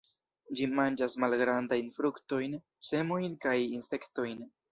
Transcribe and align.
Ĝi 0.59 0.67
manĝas 0.77 1.15
malgrandajn 1.23 1.91
fruktojn, 1.99 2.57
semojn 2.91 3.39
kaj 3.47 3.55
insektojn. 3.79 4.45